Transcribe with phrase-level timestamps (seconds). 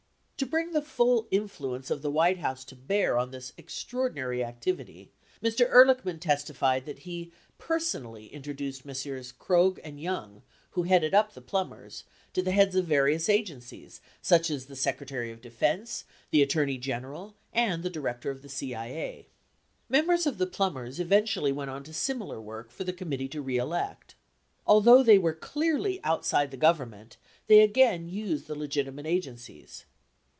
[0.41, 4.43] 34 To bring the full influence of the White House to bear on this extraordinary
[4.43, 5.71] activity, Mr.
[5.71, 9.31] Elirlichman testified that he personally introduced Messrs.
[9.31, 10.41] Krogh and Young,
[10.71, 15.29] who headed up the Plumbers to the heads of various agencies, such as the Secretary
[15.31, 19.27] of Defense, the Attorney General, and the Director of the CIA.
[19.89, 23.43] 35 Members of the Plumbers eventually went on to similar work for the Committee To
[23.43, 24.15] Re Elect,
[24.65, 29.85] Although they were clearly outside the Government, they again used the legitimate agencies.